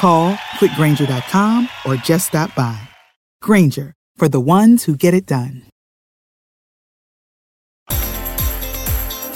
Call 0.00 0.32
quickgranger.com 0.56 1.68
or 1.84 1.96
just 1.96 2.28
stop 2.28 2.54
by. 2.54 2.74
Granger, 3.42 3.92
for 4.16 4.30
the 4.30 4.40
ones 4.40 4.84
who 4.84 4.96
get 4.96 5.12
it 5.12 5.26
done. 5.26 5.64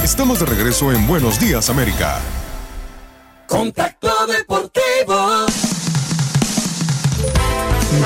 Estamos 0.02 0.40
de 0.40 0.46
regreso 0.46 0.90
en 0.90 1.06
Buenos 1.06 1.38
Días, 1.38 1.68
América. 1.68 2.18
Contacto 3.46 4.08
Deportivo. 4.26 5.46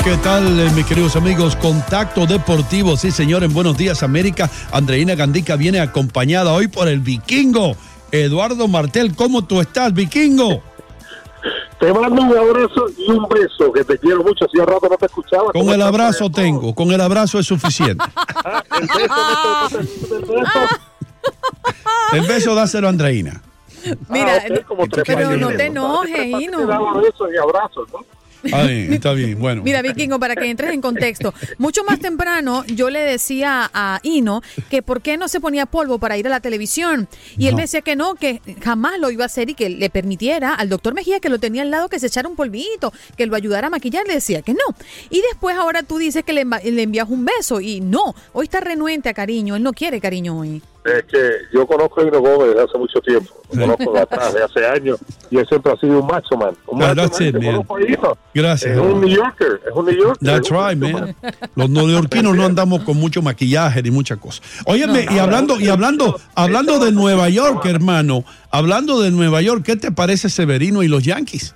¿Qué 0.02 0.16
tal, 0.22 0.58
eh, 0.58 0.70
mis 0.74 0.84
queridos 0.86 1.14
amigos? 1.14 1.54
Contacto 1.54 2.26
Deportivo, 2.26 2.96
sí, 2.96 3.12
señor, 3.12 3.44
en 3.44 3.52
Buenos 3.52 3.76
Días, 3.76 4.02
América. 4.02 4.50
Andreina 4.72 5.14
Gandica 5.14 5.54
viene 5.54 5.78
acompañada 5.78 6.52
hoy 6.52 6.66
por 6.66 6.88
el 6.88 6.98
vikingo 6.98 7.76
Eduardo 8.10 8.66
Martel. 8.66 9.14
¿Cómo 9.14 9.44
tú 9.44 9.60
estás, 9.60 9.94
vikingo? 9.94 10.67
Te 11.78 11.92
mando 11.92 12.22
un 12.22 12.36
abrazo 12.36 12.86
y 12.96 13.10
un 13.10 13.28
beso, 13.28 13.72
que 13.72 13.84
te 13.84 13.98
quiero 13.98 14.22
mucho. 14.24 14.46
Hacía 14.46 14.64
rato 14.64 14.88
no 14.90 14.96
te 14.96 15.06
escuchaba. 15.06 15.52
Con 15.52 15.68
el 15.68 15.80
abrazo 15.80 16.30
tengo, 16.30 16.74
con 16.74 16.90
el 16.90 17.00
abrazo 17.00 17.38
es 17.38 17.46
suficiente. 17.46 18.04
el 18.80 18.88
beso, 18.88 19.78
el 20.16 20.24
beso. 20.24 20.58
El 22.12 22.26
beso 22.26 22.54
dáselo 22.54 22.86
a 22.88 22.90
Andreina. 22.90 23.42
Mira, 24.08 24.38
Ah, 24.38 25.02
pero 25.06 25.36
no 25.36 25.48
te 25.48 25.66
enojes, 25.66 26.26
Hino. 26.26 26.58
Te 26.58 26.66
daba 26.66 26.94
besos 26.94 27.28
y 27.32 27.36
abrazos, 27.36 27.88
¿no? 27.92 28.00
Está 28.42 28.66
bien, 28.66 28.92
está 28.92 29.12
bien. 29.12 29.38
Bueno. 29.38 29.62
Mira, 29.62 29.82
Vikingo, 29.82 30.18
para 30.18 30.36
que 30.36 30.48
entres 30.48 30.72
en 30.72 30.80
contexto. 30.80 31.34
Mucho 31.58 31.84
más 31.84 31.98
temprano 31.98 32.64
yo 32.66 32.90
le 32.90 33.00
decía 33.00 33.70
a 33.72 34.00
Hino 34.02 34.42
que 34.70 34.82
por 34.82 35.02
qué 35.02 35.16
no 35.16 35.28
se 35.28 35.40
ponía 35.40 35.66
polvo 35.66 35.98
para 35.98 36.16
ir 36.16 36.26
a 36.26 36.30
la 36.30 36.40
televisión. 36.40 37.08
Y 37.36 37.46
él 37.46 37.54
me 37.54 37.62
decía 37.62 37.82
que 37.82 37.96
no, 37.96 38.14
que 38.14 38.40
jamás 38.62 38.98
lo 38.98 39.10
iba 39.10 39.24
a 39.24 39.26
hacer 39.26 39.50
y 39.50 39.54
que 39.54 39.68
le 39.68 39.90
permitiera 39.90 40.54
al 40.54 40.68
doctor 40.68 40.94
Mejía, 40.94 41.20
que 41.20 41.28
lo 41.28 41.38
tenía 41.38 41.62
al 41.62 41.70
lado, 41.70 41.88
que 41.88 41.98
se 41.98 42.06
echara 42.06 42.28
un 42.28 42.36
polvito, 42.36 42.92
que 43.16 43.26
lo 43.26 43.36
ayudara 43.36 43.66
a 43.66 43.70
maquillar. 43.70 44.06
Le 44.06 44.14
decía 44.14 44.42
que 44.42 44.52
no. 44.52 44.74
Y 45.10 45.20
después 45.22 45.56
ahora 45.56 45.82
tú 45.82 45.98
dices 45.98 46.24
que 46.24 46.32
le, 46.32 46.44
le 46.44 46.82
envías 46.82 47.08
un 47.08 47.24
beso. 47.24 47.60
Y 47.60 47.80
no, 47.80 48.14
hoy 48.32 48.44
está 48.44 48.60
renuente 48.60 49.08
a 49.08 49.14
cariño. 49.14 49.56
Él 49.56 49.62
no 49.62 49.72
quiere 49.72 50.00
cariño 50.00 50.38
hoy. 50.38 50.62
Es 50.84 51.04
que 51.04 51.30
yo 51.52 51.66
conozco 51.66 52.00
a 52.00 52.04
Hino 52.04 52.20
Gómez 52.20 52.48
desde 52.48 52.62
hace 52.62 52.78
mucho 52.78 53.00
tiempo. 53.00 53.34
Lo 53.52 53.60
conozco 53.62 53.92
de 53.92 54.00
atrás, 54.00 54.32
de 54.32 54.42
hace 54.42 54.66
años. 54.66 54.98
Y 55.30 55.36
él 55.36 55.46
siempre 55.46 55.72
ha 55.72 55.76
sido 55.76 56.00
un 56.00 56.06
macho 56.06 56.36
man. 56.36 56.54
Un 56.66 56.82
Ah, 56.82 56.94
macho 56.94 57.02
that's 57.02 57.20
man. 57.20 57.28
it, 57.28 57.98
man. 58.00 58.14
Gracias. 58.32 58.72
Es 58.72 58.78
un 58.80 59.00
New 59.00 59.08
Yorker. 59.08 59.60
Es 59.66 59.72
un 59.74 59.84
New 59.84 59.94
Yorker. 59.96 60.18
That's 60.26 60.48
right, 60.50 60.78
macho 60.78 60.98
man. 60.98 61.16
Los 61.56 61.68
neoyorquinos 61.68 62.34
no 62.36 62.44
andamos 62.44 62.84
con 62.84 62.96
mucho 62.96 63.20
maquillaje 63.20 63.82
ni 63.82 63.90
muchas 63.90 64.18
cosas. 64.18 64.42
Óyeme, 64.64 65.06
y 65.10 65.18
hablando, 65.18 65.60
y 65.60 65.68
hablando, 65.68 66.18
hablando 66.34 66.78
de 66.78 66.92
Nueva 66.92 67.28
York, 67.28 67.66
hermano, 67.66 68.24
hablando 68.50 69.02
de 69.02 69.10
Nueva 69.10 69.42
York, 69.42 69.62
¿qué 69.66 69.76
te 69.76 69.92
parece 69.92 70.30
Severino 70.30 70.82
y 70.82 70.88
los 70.88 71.02
Yankees? 71.04 71.54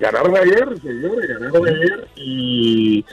Ganaron 0.00 0.36
ayer, 0.36 0.68
señores, 0.82 1.28
ganaron 1.28 1.66
ayer 1.66 2.08
y, 2.16 3.04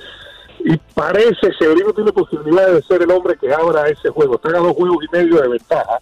y 0.67 0.77
parece 0.95 1.35
que 1.49 1.53
Severino 1.59 1.93
tiene 1.93 2.11
posibilidades 2.11 2.73
de 2.75 2.81
ser 2.83 3.01
el 3.03 3.11
hombre 3.11 3.37
que 3.39 3.53
abra 3.53 3.87
ese 3.87 4.09
juego. 4.09 4.35
Están 4.35 4.55
a 4.55 4.59
dos 4.59 4.73
juegos 4.73 4.97
y 5.05 5.15
medio 5.15 5.41
de 5.41 5.47
ventaja 5.47 5.99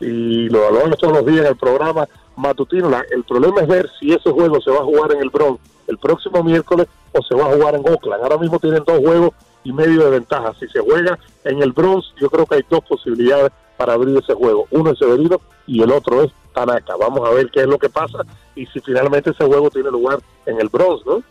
y 0.00 0.48
lo 0.48 0.66
hablamos 0.66 0.98
todos 0.98 1.14
los 1.14 1.26
días 1.26 1.40
en 1.40 1.46
el 1.46 1.56
programa 1.56 2.06
matutino. 2.36 2.88
La- 2.90 3.04
el 3.10 3.24
problema 3.24 3.60
es 3.60 3.68
ver 3.68 3.90
si 3.98 4.12
ese 4.12 4.30
juego 4.30 4.60
se 4.60 4.70
va 4.70 4.78
a 4.78 4.84
jugar 4.84 5.12
en 5.12 5.20
el 5.20 5.30
Bronx 5.30 5.60
el 5.88 5.98
próximo 5.98 6.42
miércoles 6.42 6.86
o 7.12 7.22
se 7.22 7.34
va 7.34 7.44
a 7.46 7.54
jugar 7.56 7.74
en 7.74 7.82
Oakland. 7.88 8.22
Ahora 8.22 8.38
mismo 8.38 8.58
tienen 8.58 8.82
dos 8.86 8.98
juegos 8.98 9.30
y 9.64 9.72
medio 9.72 10.04
de 10.04 10.10
ventaja. 10.10 10.52
Si 10.60 10.66
se 10.68 10.78
juega 10.80 11.18
en 11.44 11.62
el 11.62 11.72
Bronx, 11.72 12.06
yo 12.20 12.30
creo 12.30 12.46
que 12.46 12.56
hay 12.56 12.62
dos 12.70 12.80
posibilidades 12.88 13.50
para 13.76 13.94
abrir 13.94 14.16
ese 14.16 14.34
juego. 14.34 14.66
Uno 14.70 14.92
es 14.92 14.98
Severino 14.98 15.40
y 15.66 15.82
el 15.82 15.90
otro 15.90 16.22
es 16.22 16.30
Tanaka. 16.54 16.96
Vamos 16.96 17.28
a 17.28 17.32
ver 17.32 17.50
qué 17.50 17.60
es 17.62 17.66
lo 17.66 17.78
que 17.78 17.88
pasa 17.88 18.18
y 18.54 18.64
si 18.66 18.80
finalmente 18.80 19.30
ese 19.30 19.44
juego 19.44 19.70
tiene 19.70 19.90
lugar 19.90 20.20
en 20.46 20.60
el 20.60 20.68
Bronx, 20.68 21.04
¿no? 21.04 21.22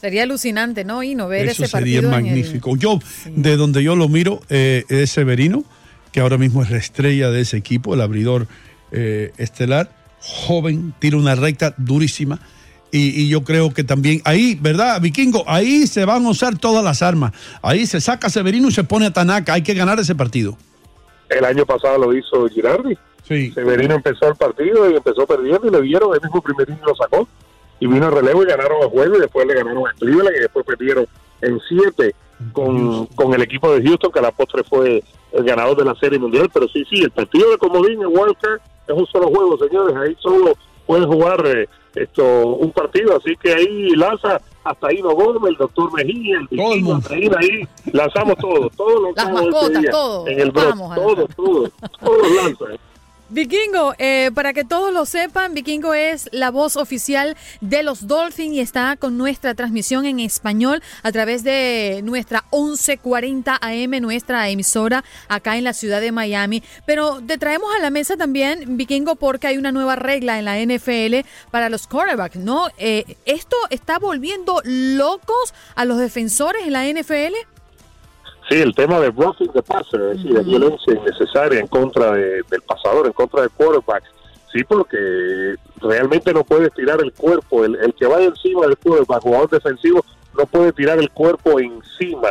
Sería 0.00 0.22
alucinante, 0.24 0.84
¿no? 0.84 1.02
Y 1.02 1.14
no 1.14 1.28
ver 1.28 1.46
Eso 1.46 1.64
ese 1.64 1.72
sería 1.72 2.00
partido. 2.02 2.18
en 2.18 2.26
el- 2.26 2.32
magnífico. 2.34 2.76
Yo, 2.76 2.98
de 3.26 3.56
donde 3.56 3.82
yo 3.82 3.96
lo 3.96 4.08
miro, 4.08 4.40
eh, 4.48 4.84
es 4.88 5.10
Severino, 5.10 5.64
que 6.12 6.20
ahora 6.20 6.38
mismo 6.38 6.62
es 6.62 6.70
la 6.70 6.76
estrella 6.78 7.30
de 7.30 7.40
ese 7.40 7.56
equipo, 7.56 7.94
el 7.94 8.00
abridor 8.00 8.46
eh, 8.92 9.32
estelar, 9.36 9.90
joven, 10.20 10.94
tira 10.98 11.16
una 11.16 11.34
recta 11.34 11.74
durísima. 11.76 12.40
Y, 12.90 13.08
y 13.22 13.28
yo 13.28 13.44
creo 13.44 13.74
que 13.74 13.84
también 13.84 14.22
ahí, 14.24 14.56
¿verdad, 14.60 14.98
Vikingo? 15.02 15.44
Ahí 15.46 15.86
se 15.86 16.06
van 16.06 16.24
a 16.24 16.30
usar 16.30 16.56
todas 16.56 16.82
las 16.82 17.02
armas. 17.02 17.32
Ahí 17.60 17.86
se 17.86 18.00
saca 18.00 18.30
Severino 18.30 18.68
y 18.68 18.72
se 18.72 18.82
pone 18.84 19.04
a 19.06 19.10
Tanaka. 19.12 19.52
Hay 19.52 19.62
que 19.62 19.74
ganar 19.74 20.00
ese 20.00 20.14
partido. 20.14 20.56
El 21.28 21.44
año 21.44 21.66
pasado 21.66 21.98
lo 21.98 22.16
hizo 22.16 22.48
Girardi. 22.48 22.96
Sí. 23.28 23.52
Severino 23.52 23.94
empezó 23.94 24.28
el 24.28 24.36
partido 24.36 24.90
y 24.90 24.96
empezó 24.96 25.26
perdiendo 25.26 25.66
y 25.66 25.70
le 25.70 25.82
dieron, 25.82 26.14
el 26.14 26.20
mismo 26.22 26.40
primer 26.40 26.66
inning 26.70 26.80
lo 26.86 26.94
sacó. 26.96 27.28
Y 27.80 27.86
vino 27.86 28.06
el 28.08 28.12
relevo 28.12 28.42
y 28.42 28.46
ganaron 28.46 28.82
el 28.82 28.88
juego 28.88 29.16
y 29.16 29.20
después 29.20 29.46
le 29.46 29.54
ganaron 29.54 29.86
a 29.86 29.92
Cleveland 29.92 30.36
y 30.36 30.40
después 30.40 30.66
perdieron 30.66 31.06
en 31.40 31.60
siete 31.68 32.14
con, 32.52 33.06
con 33.06 33.34
el 33.34 33.42
equipo 33.42 33.72
de 33.72 33.82
Houston, 33.82 34.10
que 34.12 34.18
a 34.18 34.22
la 34.22 34.32
postre 34.32 34.62
fue 34.64 35.02
el 35.32 35.44
ganador 35.44 35.76
de 35.76 35.84
la 35.84 35.94
Serie 35.96 36.18
Mundial. 36.18 36.48
Pero 36.52 36.68
sí, 36.68 36.84
sí, 36.90 37.02
el 37.02 37.10
partido 37.10 37.50
de 37.50 37.58
Comodín 37.58 38.00
en 38.02 38.08
Walker 38.16 38.60
es 38.86 38.94
un 38.94 39.06
solo 39.06 39.28
juego, 39.28 39.58
señores. 39.58 39.94
Ahí 39.96 40.16
solo 40.20 40.54
pueden 40.86 41.06
jugar 41.06 41.44
eh, 41.46 41.68
esto 41.94 42.24
un 42.46 42.72
partido. 42.72 43.16
Así 43.16 43.36
que 43.36 43.52
ahí 43.54 43.90
lanza 43.90 44.40
hasta 44.64 44.92
Hino 44.92 45.10
Gómez, 45.10 45.50
el 45.50 45.56
doctor 45.56 45.92
Mejía, 45.94 46.38
el 46.38 46.48
Todo. 46.56 46.94
Andreina, 46.94 47.36
ahí 47.40 47.68
lanzamos 47.92 48.36
todo, 48.38 48.68
todos 48.76 49.02
los 49.02 49.16
Las 49.16 49.24
cabos 49.24 49.40
ese 49.40 49.50
mascotas, 49.50 49.80
día 49.82 49.90
todo. 49.90 50.26
En 50.28 50.40
el 50.40 50.50
Bronx, 50.50 50.68
Vamos 50.78 50.92
a 50.92 50.94
todo, 50.94 51.08
lanzar. 51.16 51.34
todo, 51.36 51.70
todos 52.00 52.30
lanzan. 52.42 52.78
Vikingo, 53.30 53.94
eh, 53.98 54.30
para 54.34 54.54
que 54.54 54.64
todos 54.64 54.90
lo 54.90 55.04
sepan, 55.04 55.52
Vikingo 55.52 55.92
es 55.92 56.30
la 56.32 56.50
voz 56.50 56.78
oficial 56.78 57.36
de 57.60 57.82
los 57.82 58.06
Dolphins 58.06 58.54
y 58.54 58.60
está 58.60 58.96
con 58.96 59.18
nuestra 59.18 59.54
transmisión 59.54 60.06
en 60.06 60.18
español 60.18 60.82
a 61.02 61.12
través 61.12 61.44
de 61.44 62.00
nuestra 62.04 62.44
1140 62.52 63.58
AM, 63.60 64.00
nuestra 64.00 64.48
emisora 64.48 65.04
acá 65.28 65.58
en 65.58 65.64
la 65.64 65.74
ciudad 65.74 66.00
de 66.00 66.10
Miami. 66.10 66.62
Pero 66.86 67.20
te 67.20 67.36
traemos 67.36 67.68
a 67.76 67.82
la 67.82 67.90
mesa 67.90 68.16
también, 68.16 68.78
Vikingo, 68.78 69.16
porque 69.16 69.48
hay 69.48 69.58
una 69.58 69.72
nueva 69.72 69.94
regla 69.94 70.38
en 70.38 70.46
la 70.46 70.58
NFL 70.58 71.28
para 71.50 71.68
los 71.68 71.86
quarterbacks, 71.86 72.36
¿no? 72.36 72.68
Eh, 72.78 73.16
¿Esto 73.26 73.56
está 73.68 73.98
volviendo 73.98 74.62
locos 74.64 75.52
a 75.74 75.84
los 75.84 75.98
defensores 75.98 76.66
en 76.66 76.72
la 76.72 76.86
NFL? 76.86 77.34
Sí, 78.48 78.54
el 78.62 78.74
tema 78.74 78.98
de 79.00 79.10
roughing 79.10 79.52
the 79.52 79.62
passer, 79.62 80.00
es 80.00 80.16
decir, 80.16 80.32
de 80.34 80.42
violencia 80.42 80.94
innecesaria 80.94 81.60
en 81.60 81.66
contra 81.66 82.12
de- 82.12 82.42
del 82.50 82.62
pasador, 82.62 83.06
en 83.06 83.12
contra 83.12 83.42
del 83.42 83.50
quarterback. 83.50 84.02
Sí, 84.52 84.64
porque 84.64 85.56
realmente 85.82 86.32
no 86.32 86.42
puede 86.44 86.70
tirar 86.70 87.00
el 87.02 87.12
cuerpo. 87.12 87.64
El, 87.64 87.76
el 87.76 87.92
que 87.94 88.06
vaya 88.06 88.24
encima 88.26 88.62
del 88.66 88.78
quarterback, 88.78 89.20
jugador 89.22 89.50
defensivo, 89.50 90.02
no 90.38 90.46
puede 90.46 90.72
tirar 90.72 90.98
el 90.98 91.10
cuerpo 91.10 91.60
encima 91.60 92.30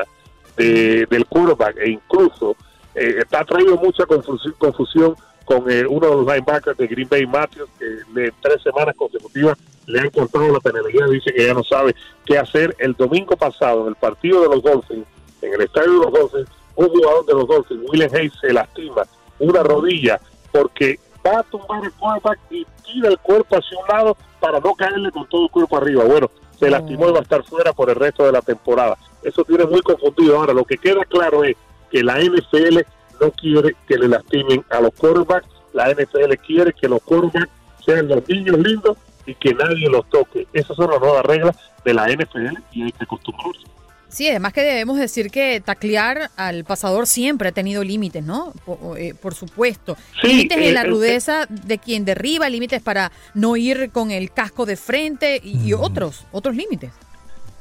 de- 0.55 1.05
del 1.09 1.25
quarterback. 1.27 1.77
E 1.77 1.91
incluso 1.91 2.55
eh, 2.95 3.17
está 3.19 3.43
traído 3.45 3.75
mucha 3.77 4.07
confusión, 4.07 4.55
confusión 4.57 5.15
con 5.45 5.69
eh, 5.69 5.85
uno 5.87 6.07
de 6.09 6.15
los 6.15 6.25
linebackers 6.25 6.77
de 6.77 6.87
Green 6.87 7.07
Bay, 7.07 7.27
Matthews, 7.27 7.69
que 7.77 7.85
de 8.19 8.33
tres 8.41 8.63
semanas 8.63 8.95
consecutivas 8.97 9.55
le 9.85 9.99
han 9.99 10.09
cortado 10.09 10.51
la 10.51 10.59
penalidad. 10.59 11.07
Dice 11.09 11.31
que 11.31 11.45
ya 11.45 11.53
no 11.53 11.63
sabe 11.63 11.95
qué 12.25 12.39
hacer. 12.39 12.75
El 12.79 12.93
domingo 12.93 13.37
pasado, 13.37 13.83
en 13.83 13.89
el 13.89 13.95
partido 13.95 14.41
de 14.41 14.47
los 14.49 14.63
Dolphins, 14.63 15.05
en 15.41 15.53
el 15.53 15.61
estadio 15.61 15.91
de 15.91 16.05
los 16.05 16.13
Dolphins, 16.13 16.49
un 16.75 16.89
jugador 16.89 17.25
de 17.25 17.33
los 17.33 17.47
Dolphins, 17.47 17.83
William 17.89 18.09
Hayes, 18.13 18.33
se 18.39 18.53
lastima 18.53 19.03
una 19.39 19.63
rodilla 19.63 20.19
porque 20.51 20.99
va 21.25 21.39
a 21.39 21.43
tumbar 21.43 21.83
el 21.83 21.91
quarterback 21.93 22.39
y 22.49 22.65
tira 22.83 23.09
el 23.09 23.17
cuerpo 23.19 23.57
hacia 23.57 23.77
un 23.77 23.87
lado 23.87 24.17
para 24.39 24.59
no 24.59 24.73
caerle 24.75 25.11
con 25.11 25.27
todo 25.27 25.45
el 25.45 25.51
cuerpo 25.51 25.77
arriba. 25.77 26.03
Bueno, 26.03 26.29
se 26.59 26.69
lastimó 26.69 27.09
y 27.09 27.11
va 27.11 27.19
a 27.19 27.23
estar 27.23 27.43
fuera 27.43 27.73
por 27.73 27.89
el 27.89 27.95
resto 27.95 28.25
de 28.25 28.31
la 28.31 28.41
temporada. 28.41 28.97
Eso 29.23 29.43
tiene 29.43 29.65
muy 29.65 29.81
confundido. 29.81 30.37
Ahora, 30.37 30.53
lo 30.53 30.65
que 30.65 30.77
queda 30.77 31.03
claro 31.05 31.43
es 31.43 31.55
que 31.91 32.03
la 32.03 32.19
NFL 32.19 32.79
no 33.21 33.31
quiere 33.31 33.75
que 33.87 33.97
le 33.97 34.07
lastimen 34.07 34.63
a 34.69 34.81
los 34.81 34.93
quarterbacks. 34.93 35.47
La 35.73 35.91
NFL 35.91 36.33
quiere 36.45 36.73
que 36.73 36.87
los 36.87 37.01
quarterbacks 37.01 37.51
sean 37.85 38.07
los 38.07 38.27
niños 38.27 38.57
lindos 38.59 38.97
y 39.25 39.35
que 39.35 39.53
nadie 39.53 39.89
los 39.89 40.07
toque. 40.09 40.47
Esas 40.53 40.75
son 40.75 40.89
las 40.89 40.99
nuevas 40.99 41.25
reglas 41.25 41.57
de 41.83 41.93
la 41.93 42.07
NFL 42.07 42.57
y 42.71 42.83
hay 42.83 42.91
que 42.91 43.03
acostumbrarse. 43.03 43.67
Sí, 44.09 44.27
además 44.30 44.54
que 44.54 44.62
debemos 44.62 44.98
decir 44.98 45.30
que 45.30 45.62
taclear 45.63 46.31
al 46.38 46.63
pasador 46.63 47.07
siempre 47.07 47.50
ha 47.50 47.51
tenido 47.51 47.83
límites, 47.83 48.24
¿no? 48.24 48.54
Por, 48.65 48.98
eh, 48.98 49.13
por 49.13 49.33
supuesto. 49.36 49.98
Sí, 50.21 50.27
límites 50.27 50.57
en 50.57 50.74
la 50.74 50.81
eh, 50.81 50.86
eh, 50.86 50.89
rudeza 50.89 51.45
de 51.50 51.77
quien 51.77 52.06
derriba, 52.06 52.50
límites 52.50 52.81
para 52.81 53.12
no 53.33 53.57
ir 53.57 53.92
con 53.92 54.12
el 54.12 54.31
casco 54.31 54.65
de 54.65 54.77
frente 54.77 55.42
y, 55.44 55.69
y 55.69 55.74
otros, 55.74 56.25
otros 56.31 56.56
límites. 56.56 56.92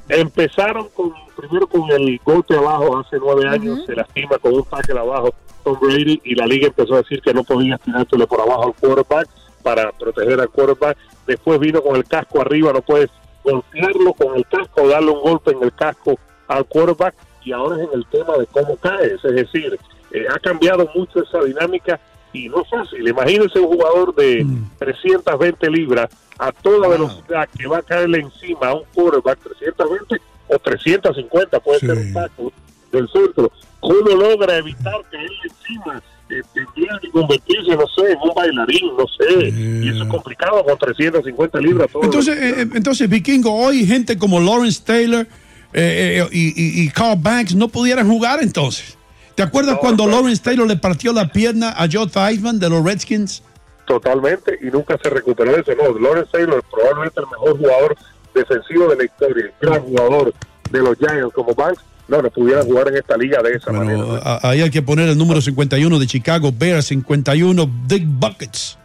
Empezaron 0.08 0.88
con 0.90 1.12
primero 1.36 1.66
con 1.66 1.90
el 1.90 2.20
golpe 2.24 2.56
abajo 2.56 2.98
hace 2.98 3.16
nueve 3.18 3.48
años, 3.48 3.84
se 3.84 3.94
lastima 3.94 4.38
con 4.38 4.54
un 4.54 4.64
tackle 4.64 5.00
abajo 5.00 5.34
Tom 5.64 5.78
Brady 5.80 6.20
y 6.22 6.36
la 6.36 6.46
liga 6.46 6.68
empezó 6.68 6.94
a 6.94 6.98
decir 6.98 7.20
que 7.20 7.34
no 7.34 7.42
podía 7.42 7.76
tirársele 7.78 8.26
por 8.28 8.40
abajo 8.40 8.66
al 8.66 8.74
quarterback 8.74 9.28
para 9.64 9.90
proteger 9.90 10.40
al 10.40 10.48
quarterback. 10.48 10.96
Después 11.26 11.58
vino 11.58 11.82
con 11.82 11.96
el 11.96 12.04
casco 12.04 12.40
arriba, 12.40 12.72
no 12.72 12.82
puedes 12.82 13.10
golpearlo 13.42 14.12
con 14.12 14.36
el 14.36 14.46
casco 14.46 14.82
o 14.82 14.88
darle 14.88 15.10
un 15.10 15.22
golpe 15.22 15.50
en 15.50 15.62
el 15.64 15.74
casco 15.74 16.16
al 16.48 16.64
quarterback 16.66 17.14
y 17.44 17.52
ahora 17.52 17.76
es 17.76 17.88
en 17.88 17.98
el 17.98 18.06
tema 18.06 18.36
de 18.36 18.46
cómo 18.46 18.76
caes, 18.76 19.24
es 19.24 19.34
decir, 19.34 19.78
eh, 20.10 20.26
ha 20.28 20.38
cambiado 20.38 20.88
mucho 20.94 21.22
esa 21.22 21.42
dinámica 21.44 22.00
y 22.32 22.48
no 22.48 22.62
es 22.62 22.68
fácil. 22.68 23.06
Imagínense 23.06 23.58
un 23.58 23.68
jugador 23.68 24.14
de 24.14 24.46
320 24.78 25.70
libras 25.70 26.10
a 26.38 26.52
toda 26.52 26.88
velocidad 26.88 27.48
que 27.56 27.66
va 27.66 27.78
a 27.78 27.82
caerle 27.82 28.20
encima 28.20 28.68
a 28.68 28.74
un 28.74 28.82
quarterback 28.94 29.38
320 29.38 30.16
o 30.48 30.58
350, 30.58 31.60
puede 31.60 31.80
ser 31.80 31.92
un 31.92 32.12
tackle 32.12 32.52
del 32.92 33.08
centro. 33.08 33.50
¿Cómo 33.80 34.10
logra 34.10 34.56
evitar 34.56 35.02
caerle 35.10 35.36
encima? 35.44 36.02
Eh, 36.28 36.42
tendría 36.52 36.98
que 37.00 37.08
convertirse, 37.10 37.76
no 37.76 37.86
sé, 37.86 38.12
en 38.12 38.18
un 38.20 38.34
bailarín, 38.34 38.96
no 38.98 39.06
sé. 39.06 39.48
Y 39.48 39.88
eso 39.88 40.02
es 40.02 40.08
complicado 40.08 40.64
con 40.64 40.76
350 40.76 41.60
libras. 41.60 41.88
todo 41.90 42.02
Entonces, 42.02 42.36
eh, 42.36 42.62
eh, 42.62 42.68
entonces, 42.74 43.08
Vikingo, 43.08 43.54
hoy 43.54 43.86
gente 43.86 44.18
como 44.18 44.40
Lawrence 44.40 44.82
Taylor 44.84 45.26
eh, 45.76 46.22
eh, 46.22 46.28
y, 46.32 46.48
y- 46.48 46.82
y 46.84 46.88
Carl 46.90 47.18
Banks 47.20 47.54
no 47.54 47.68
pudieran 47.68 48.08
jugar 48.08 48.42
entonces. 48.42 48.96
¿Te 49.34 49.42
acuerdas 49.42 49.76
cuando 49.78 50.06
Lawrence 50.06 50.42
Taylor 50.42 50.66
le 50.66 50.76
partió 50.76 51.12
la 51.12 51.30
pierna 51.30 51.70
a 51.76 51.86
Joe 51.92 52.06
Theismann 52.06 52.58
de 52.58 52.70
los 52.70 52.82
Redskins? 52.84 53.42
totalmente 53.86 54.58
y 54.62 54.66
nunca 54.66 54.98
se 55.00 55.08
recuperó 55.10 55.52
de 55.52 55.60
ese. 55.60 55.76
No, 55.76 55.96
Lawrence 55.96 56.30
Taylor 56.32 56.60
probablemente 56.72 57.20
el 57.20 57.26
mejor 57.26 57.56
jugador 57.56 57.96
defensivo 58.34 58.88
de 58.88 58.96
la 58.96 59.04
historia, 59.04 59.44
el 59.44 59.52
gran 59.60 59.80
jugador 59.82 60.34
de 60.70 60.78
los 60.80 60.98
Giants 60.98 61.32
como 61.32 61.54
Banks, 61.54 61.80
no, 62.08 62.20
no 62.20 62.30
pudiera 62.30 62.62
jugar 62.64 62.88
en 62.88 62.96
esta 62.96 63.16
liga 63.16 63.40
de 63.42 63.52
esa 63.52 63.70
manera. 63.72 64.40
Ahí 64.42 64.60
hay 64.62 64.70
que 64.70 64.82
poner 64.82 65.08
el 65.08 65.16
número 65.16 65.40
51 65.40 65.98
de 66.00 66.06
Chicago 66.06 66.52
Bears, 66.56 66.86
51 66.86 67.70
Big 67.86 68.04
Buckets. 68.06 68.76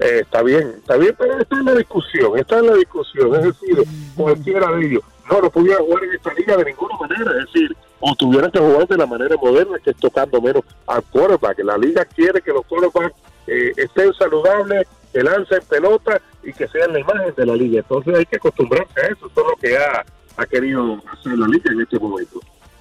Eh, 0.00 0.20
está 0.22 0.42
bien, 0.42 0.74
está 0.78 0.96
bien, 0.96 1.14
pero 1.18 1.40
está 1.40 1.56
en 1.56 1.64
la 1.64 1.74
discusión, 1.74 2.38
está 2.38 2.58
en 2.58 2.66
la 2.66 2.74
discusión, 2.74 3.34
es 3.34 3.42
decir, 3.44 3.82
cualquiera 4.14 4.70
de 4.72 4.86
ellos, 4.86 5.02
no, 5.30 5.40
no 5.40 5.50
pudiera 5.50 5.78
jugar 5.78 6.04
en 6.04 6.14
esta 6.14 6.32
liga 6.34 6.56
de 6.56 6.64
ninguna 6.64 6.96
manera, 6.96 7.30
es 7.38 7.46
decir, 7.46 7.76
o 8.00 8.14
tuvieran 8.14 8.50
que 8.50 8.58
jugar 8.58 8.86
de 8.86 8.96
la 8.96 9.06
manera 9.06 9.36
moderna, 9.36 9.78
que 9.82 9.90
es 9.90 9.96
tocando 9.96 10.40
menos 10.40 10.62
al 10.86 11.02
quarterback. 11.04 11.58
La 11.60 11.76
liga 11.76 12.04
quiere 12.04 12.40
que 12.40 12.52
los 12.52 12.64
quarterbacks 12.66 13.14
eh, 13.46 13.72
estén 13.76 14.12
saludables, 14.14 14.86
que 15.12 15.22
lancen 15.22 15.60
pelota 15.68 16.20
y 16.42 16.52
que 16.52 16.68
sean 16.68 16.92
la 16.92 17.00
imagen 17.00 17.34
de 17.36 17.46
la 17.46 17.56
liga. 17.56 17.80
Entonces 17.80 18.14
hay 18.14 18.26
que 18.26 18.36
acostumbrarse 18.36 19.00
a 19.00 19.06
eso, 19.06 19.26
eso 19.26 19.40
es 19.40 19.46
lo 19.46 19.56
que 19.60 19.76
ha, 19.76 20.04
ha 20.36 20.46
querido 20.46 21.02
hacer 21.12 21.38
la 21.38 21.46
liga 21.48 21.72
en 21.72 21.80
este 21.80 21.98
momento. 21.98 22.40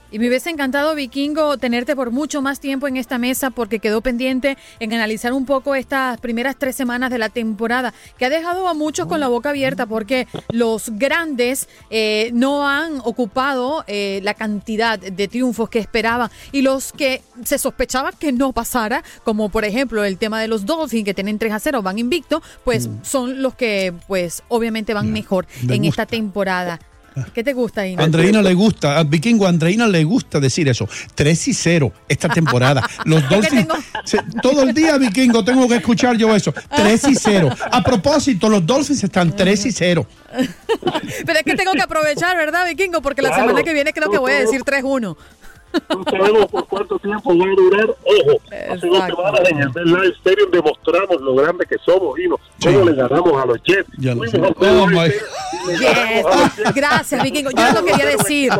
Y 0.09 0.19
me 0.19 0.29
hubiese 0.29 0.49
encantado, 0.49 0.95
Vikingo, 0.95 1.57
tenerte 1.57 1.95
por 1.95 2.11
mucho 2.11 2.41
más 2.41 2.59
tiempo 2.61 2.87
en 2.87 2.95
esta 2.95 3.17
mesa 3.17 3.49
porque 3.49 3.79
quedó 3.79 4.01
pendiente 4.01 4.57
en 4.79 4.93
analizar 4.93 5.33
un 5.33 5.45
poco 5.45 5.75
estas 5.75 6.19
primeras 6.19 6.55
tres 6.57 6.77
semanas 6.77 7.09
de 7.09 7.17
la 7.17 7.27
temporada, 7.29 7.93
que 8.17 8.25
ha 8.25 8.29
dejado 8.29 8.67
a 8.69 8.73
muchos 8.73 9.07
con 9.07 9.19
la 9.19 9.27
boca 9.27 9.49
abierta 9.49 9.85
porque 9.85 10.27
los 10.49 10.91
grandes 10.91 11.67
eh, 11.89 12.31
no 12.33 12.67
han 12.67 12.99
ocupado 13.03 13.83
eh, 13.87 14.21
la 14.23 14.33
cantidad 14.33 14.97
de 14.97 15.27
triunfos 15.27 15.69
que 15.69 15.79
esperaban 15.79 16.29
y 16.53 16.61
los 16.61 16.93
que 16.93 17.21
se 17.43 17.57
sospechaba 17.57 18.13
que 18.13 18.31
no 18.31 18.53
pasara, 18.53 19.03
como 19.25 19.49
por 19.49 19.65
ejemplo 19.65 20.05
el 20.05 20.17
tema 20.17 20.39
de 20.39 20.47
los 20.47 20.65
Dolphins 20.65 21.03
que 21.03 21.13
tienen 21.13 21.37
3 21.37 21.51
a 21.53 21.59
0, 21.59 21.81
van 21.81 21.99
invicto, 21.99 22.41
pues 22.63 22.89
son 23.01 23.41
los 23.41 23.55
que 23.55 23.93
pues 24.07 24.43
obviamente 24.47 24.93
van 24.93 25.11
mejor 25.11 25.47
me 25.63 25.75
en 25.75 25.83
gusta. 25.83 26.03
esta 26.03 26.05
temporada. 26.05 26.79
¿Qué 27.33 27.43
te 27.43 27.53
gusta, 27.53 27.85
Ina? 27.87 28.03
Andreina 28.03 28.41
le 28.41 28.53
gusta, 28.53 28.97
a 28.99 29.03
Vikingo, 29.03 29.47
Andreina 29.47 29.87
le 29.87 30.03
gusta 30.03 30.39
decir 30.39 30.67
eso. 30.69 30.87
3 31.15 31.47
y 31.47 31.53
0 31.53 31.91
esta 32.07 32.29
temporada. 32.29 32.87
Los 33.05 33.27
Dolphins. 33.29 33.67
se- 34.05 34.19
todo 34.41 34.63
el 34.63 34.73
día, 34.73 34.97
Vikingo, 34.97 35.43
tengo 35.43 35.67
que 35.67 35.75
escuchar 35.75 36.15
yo 36.17 36.35
eso. 36.35 36.53
3 36.75 37.07
y 37.09 37.15
0. 37.15 37.49
A 37.71 37.83
propósito, 37.83 38.49
los 38.49 38.65
Dolphins 38.65 39.03
están 39.03 39.35
3 39.35 39.65
y 39.65 39.71
0. 39.71 40.05
Pero 41.25 41.39
es 41.39 41.43
que 41.45 41.55
tengo 41.55 41.71
que 41.73 41.81
aprovechar, 41.81 42.35
¿verdad, 42.37 42.65
Vikingo? 42.67 43.01
Porque 43.01 43.21
la 43.21 43.29
Claro. 43.29 43.43
semana 43.47 43.63
que 43.63 43.73
viene 43.73 43.93
creo 43.93 44.09
que 44.11 44.17
voy 44.17 44.31
a 44.33 44.39
decir 44.39 44.63
3-1. 44.63 45.15
No 45.89 46.03
sabemos 46.09 46.45
por 46.47 46.67
cuánto 46.67 46.99
tiempo 46.99 47.37
va 47.37 47.45
a 47.45 47.55
durar. 47.55 47.85
Ojo, 47.89 48.41
hace 48.71 48.87
dos 48.87 49.03
semanas 49.05 49.41
en 49.49 49.57
el 49.59 49.85
Live 49.85 50.13
Stadium 50.19 50.51
demostramos 50.51 51.21
lo 51.21 51.35
grande 51.35 51.65
que 51.65 51.75
somos 51.85 52.17
y 52.19 52.27
no, 52.27 52.39
cómo 52.63 52.85
le 52.85 52.93
ganamos 52.95 53.43
a 53.43 53.45
los 53.45 53.57
Jets. 53.63 53.89
Ya 53.97 54.13
lo 54.15 54.23
Fuimos 54.23 54.31
sé. 54.31 54.37
al 54.47 54.53
Bell 54.59 54.79
Oh, 54.79 54.87
Live 54.87 55.01
my- 55.01 55.07
Stadium 55.07 55.69
y 55.69 55.77
le 55.77 55.85
ganamos 55.93 56.25
a 56.25 56.39
los 56.45 56.55
Jets. 56.55 56.73
Gracias, 56.75 57.23
Vikingo. 57.23 57.51
Yo 57.51 57.73
no 57.73 57.81
lo 57.81 57.85
quería 57.85 58.05
decir. 58.05 58.51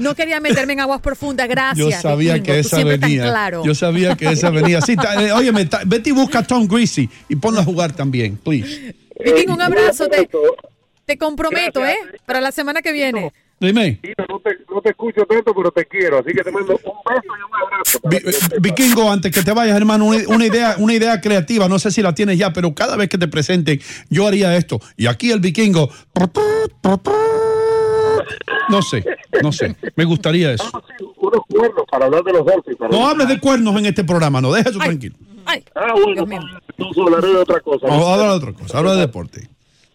No 0.00 0.14
quería 0.14 0.40
meterme 0.40 0.72
en 0.74 0.80
aguas 0.80 1.00
profundas. 1.00 1.48
Gracias. 1.48 1.78
Yo 1.78 1.90
sabía 2.00 2.34
Vikingo. 2.34 2.54
que 2.54 2.58
esa 2.60 2.84
venía. 2.84 3.22
claro. 3.24 3.62
Yo 3.64 3.74
sabía 3.74 4.16
que 4.16 4.28
esa 4.30 4.50
venía. 4.50 4.80
Sí, 4.80 4.96
ta- 4.96 5.22
eh, 5.22 5.32
óyeme, 5.32 5.66
ta- 5.66 5.82
vete 5.86 6.10
y 6.10 6.12
busca 6.12 6.40
a 6.40 6.42
Tom 6.42 6.66
Greasy 6.66 7.08
y 7.28 7.36
ponlo 7.36 7.60
a 7.60 7.64
jugar 7.64 7.92
también, 7.92 8.36
please. 8.36 8.94
Vikingo, 9.24 9.54
un 9.54 9.62
abrazo. 9.62 10.06
Te, 10.08 10.28
te 11.04 11.16
comprometo, 11.18 11.84
¿eh? 11.84 11.96
Para 12.26 12.40
la 12.40 12.52
semana 12.52 12.82
que 12.82 12.92
viene. 12.92 13.32
Dime. 13.58 14.00
No 14.28 14.38
te, 14.40 14.50
no 14.70 14.80
te 14.82 14.90
escucho 14.90 15.24
tanto, 15.24 15.54
pero 15.54 15.70
te 15.70 15.86
quiero. 15.86 16.18
Así 16.18 16.32
que 16.32 16.42
te 16.44 16.50
mando 16.52 16.72
un 16.72 16.78
beso 16.78 17.22
y 17.24 17.42
un 17.42 17.62
abrazo. 17.64 18.00
Vi-. 18.04 18.60
Vikingo, 18.60 19.10
antes 19.10 19.32
que 19.32 19.42
te 19.42 19.52
vayas, 19.52 19.76
hermano, 19.76 20.04
una, 20.04 20.18
una 20.28 20.44
idea, 20.46 20.76
una 20.78 20.92
idea 20.94 21.20
creativa, 21.20 21.66
no 21.68 21.78
sé 21.78 21.90
si 21.90 22.02
la 22.02 22.14
tienes 22.14 22.36
ya, 22.38 22.52
pero 22.52 22.74
cada 22.74 22.96
vez 22.96 23.08
que 23.08 23.16
te 23.18 23.28
presenten, 23.28 23.80
yo 24.10 24.26
haría 24.26 24.54
esto. 24.56 24.78
Y 24.96 25.06
aquí 25.06 25.30
el 25.30 25.40
vikingo. 25.40 25.88
No 28.68 28.82
sé, 28.82 29.04
no 29.42 29.52
sé. 29.52 29.76
Me 29.94 30.04
gustaría 30.04 30.52
eso. 30.52 30.68
Unos 31.18 31.40
cuernos 31.48 31.84
para 31.90 32.06
hablar 32.06 32.22
de 32.24 32.32
los 32.32 32.42
para- 32.78 32.90
No 32.90 33.06
hables 33.08 33.28
de 33.28 33.38
cuernos 33.40 33.76
en 33.78 33.86
este 33.86 34.04
programa, 34.04 34.40
no, 34.40 34.52
deja 34.52 34.70
eso 34.70 34.78
tranquilo. 34.78 35.16
Ay, 35.44 35.62
Ah, 35.76 35.92
bueno, 35.94 36.26
entonces 36.76 37.02
hablaré 37.04 37.28
de 37.28 37.36
otra 37.36 37.60
cosa. 37.60 37.86
Vamos 37.86 38.06
a 38.06 38.12
hablar 38.14 38.28
de 38.30 38.34
otra 38.34 38.52
cosa, 38.52 38.78
habla 38.78 38.94
de 38.94 39.00
deporte. 39.00 39.48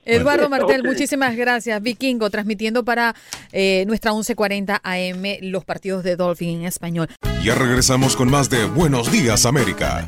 Eduardo 0.05 0.49
Martel, 0.49 0.83
muchísimas 0.83 1.35
gracias. 1.35 1.81
Vikingo, 1.81 2.29
transmitiendo 2.29 2.83
para 2.83 3.15
eh, 3.51 3.83
nuestra 3.87 4.11
1140 4.11 4.81
AM 4.83 5.23
los 5.41 5.65
partidos 5.65 6.03
de 6.03 6.15
Dolphin 6.15 6.61
en 6.61 6.65
español. 6.65 7.09
Ya 7.43 7.55
regresamos 7.55 8.15
con 8.15 8.29
más 8.29 8.49
de 8.49 8.65
Buenos 8.65 9.11
Días 9.11 9.45
América. 9.45 10.07